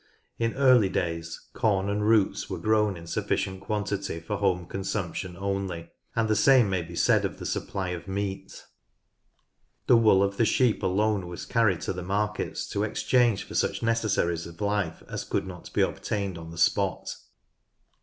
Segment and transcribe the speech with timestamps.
[0.39, 5.91] In early days corn and roots were grown in sufficient quantity for home consumption only,
[6.15, 8.65] and the same may be said of the supply of meat.
[9.85, 13.83] The wool of the sheep alone was carried to the markets to exchange for such
[13.83, 17.15] necessaries of life as AGRICULTURE FORESTRY 91 could not be obtained on the spot.